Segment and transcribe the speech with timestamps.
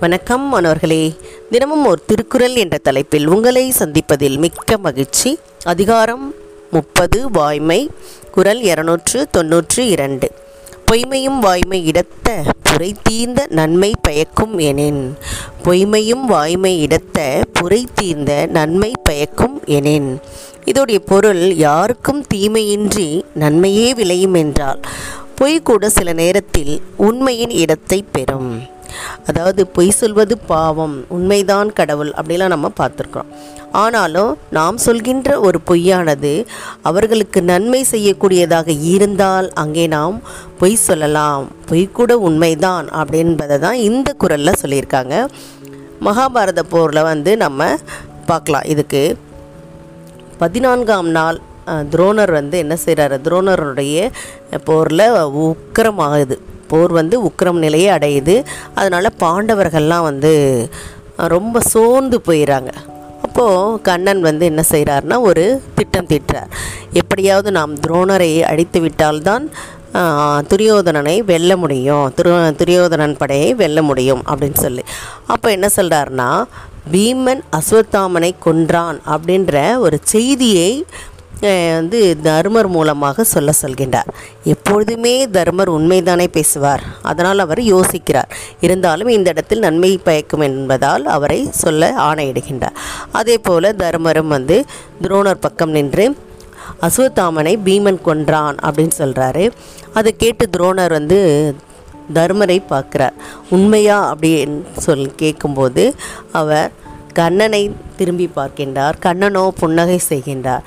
[0.00, 1.14] வணக்கம் மாணவர்களே.
[1.50, 5.38] தினமும் ஒரு திருக்குறள் என்ற தலைப்பில் உங்களை சந்திப்பதில் மிக்க மகிழ்ச்சி.
[5.64, 6.34] அதிகாரம்
[6.70, 7.90] முப்பது வாய்மை.
[8.30, 10.30] குரல் இருநூற்று தொன்னூற்று இரண்டு.
[10.92, 15.16] பொய்மையும் வாய்மை இடத்த புரை தீர்ந்த நன்மை பயக்கும் எனின்.
[15.64, 20.20] பொய்மையும் வாய்மை இடத்த புரை தீர்ந்த நன்மை பயக்கும் எனின்.
[20.64, 24.80] இதோடைய பொருள் யாருக்கும் தீமையின்றி நன்மையே விளையும் என்றால்
[25.34, 28.80] பொய் கூட சில நேரத்தில் உண்மையின் இடத்தை பெறும்.
[29.30, 33.30] அதாவது பொய் சொல்வது பாவம் உண்மைதான் கடவுள் அப்படிலாம் நம்ம பார்த்துருக்குறோம்.
[33.82, 36.32] ஆனாலும் நாம் சொல்கின்ற ஒரு பொய்யானது
[36.88, 40.16] அவர்களுக்கு நன்மை செய்யக்கூடியதாக இருந்தால் அங்கே நாம்
[40.60, 45.14] பொய் சொல்லலாம் பொய் கூட உண்மைதான் அப்படின்பதை தான் இந்த குரலில் சொல்லியிருக்காங்க.
[46.08, 47.70] மகாபாரத போரில் வந்து நம்ம
[48.30, 48.68] பார்க்கலாம்.
[48.74, 49.02] இதுக்கு
[50.42, 51.38] பதினான்காம் நாள்
[51.92, 53.96] துரோணர் வந்து என்ன செய்கிறாரு துரோணருடைய
[54.68, 55.04] போரில்
[55.44, 56.36] உக்கரமாகுது.
[56.72, 58.36] போர் வந்து உக்கிரம் நிலையை அடையுது.
[58.78, 60.32] அதனால் பாண்டவர்கள்லாம் வந்து
[61.34, 62.72] ரொம்ப சோர்ந்து போயிடறாங்க
[63.26, 65.44] அப்போது கண்ணன் வந்து என்ன செய்கிறாருன்னா ஒரு
[65.76, 66.50] திட்டம் தீட்டுறார்.
[67.00, 69.44] எப்படியாவது நாம் துரோணரை அழித்து விட்டால்தான்
[70.50, 72.04] துரியோதனனை வெல்ல முடியும்.
[72.16, 74.84] துரு துரியோதனன் படையை வெல்ல முடியும் அப்படின்னு சொல்லி.
[75.34, 76.28] அப்போ என்ன சொல்கிறாருன்னா
[76.92, 79.54] பீமன் அஸ்வத்தாமனை கொன்றான் அப்படின்ற
[79.84, 80.70] ஒரு செய்தியை
[81.48, 84.08] வந்து தர்மர் மூலமாக சொல்ல சொல்கின்றார்.
[84.44, 86.82] எப்பொழுதுமே தர்மர் உண்மைதானே பேசுவார்.
[87.02, 88.30] அதனால் அவர் யோசிக்கிறார்.
[88.60, 92.76] இருந்தாலும் இந்த இடத்தில் நன்மை பயக்கும் என்பதால் அவரை சொல்ல ஆணையிடுகின்றார்.
[93.12, 94.64] அதே போல் தர்மரும் வந்து
[95.02, 96.16] துரோணர் பக்கம் நின்று
[96.80, 99.50] அசுவத்தாமனை பீமன் கொன்றான் அப்படின்னு சொல்கிறாரு
[99.94, 101.54] அதை கேட்டு துரோணர் வந்து
[102.14, 103.12] தர்மரை பார்க்குறார்.
[103.50, 105.94] உண்மையா அப்படின்னு சொல் கேட்கும்போது
[106.32, 106.70] அவர்
[107.12, 108.92] கண்ணனை திரும்பி பார்க்கின்றார்.
[109.02, 110.60] கண்ணனோ புன்னகை செய்கின்றார்.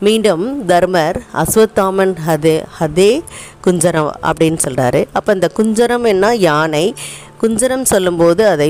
[0.00, 3.22] மீண்டும் தர்மர் அஸ்வத்தாமன் ஹதே ஹதே
[3.64, 6.34] குஞ்சரம் அப்படின்னு சொல்கிறாரு அப்போ இந்த குஞ்சரம் என்ன?
[6.34, 6.94] யானை.
[7.42, 8.68] குஞ்சரம் சொல்லும்போது அதை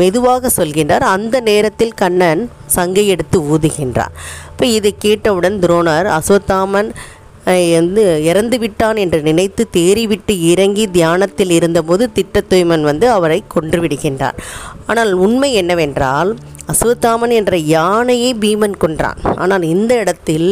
[0.00, 1.04] மெதுவாக சொல்கின்றார்.
[1.16, 4.14] அந்த நேரத்தில் கண்ணன் சங்கை எடுத்து ஊதுகின்றார்.
[4.50, 6.90] இப்போ இதை கேட்டவுடன் துரோணர் அஸ்வத்தாமன்
[7.46, 14.38] வந்து இறந்து விட்டான் என்று நினைத்து தேறிவிட்டு இறங்கி தியானத்தில் இருந்தபோது திட்டத்துய்மன் வந்து அவரை கொன்று விடுகின்றான்
[14.86, 16.32] ஆனால் உண்மை என்னவென்றால்
[16.72, 19.18] அசுவத்தாமன் என்ற யானையை பீமன் கொன்றான்.
[19.42, 20.48] ஆனால் இந்த இடத்தில்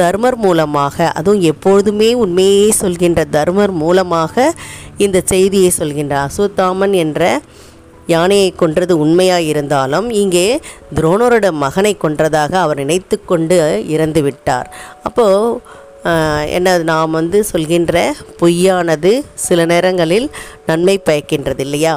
[0.00, 4.52] தர்மர் மூலமாக அதுவும் எப்பொழுதுமே உண்மையை சொல்கின்ற தர்மர் மூலமாக
[5.04, 6.26] இந்த செய்தியை சொல்கின்றார்.
[6.30, 7.22] அசுவத்தாமன் என்ற
[8.12, 10.46] யானையை கொன்றது உண்மையாக இருந்தாலும் இங்கே
[10.96, 13.58] துரோணரோட மகனை கொன்றதாக அவர் நினைத்து கொண்டு
[13.94, 14.68] இறந்து விட்டார்
[15.08, 15.38] அப்போது
[16.56, 20.26] என்ன நாம் வந்து சொல்கின்ற பொய்யானது சில நேரங்களில்
[20.66, 21.94] நன்மை பயக்கின்றது இல்லையா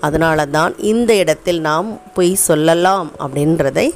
[0.00, 3.86] அதனால தான் இந்த இடத்தில் நாம் பொய் சொல்லலாம் அப்படின்றதை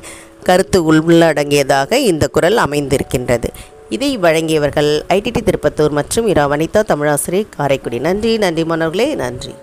[0.48, 3.48] கருத்து உள்ளடங்கியதாக இந்த குரல் அமைந்திருக்கின்றது.
[3.88, 7.98] இதை வழங்கியவர்கள் ஐடிடி திருப்பத்தூர் மற்றும் இரா வனிதா தமிழாசிரியர் காரைக்குடி.
[7.98, 9.54] நன்றி நன்றி மாணவர்களே நன்றி.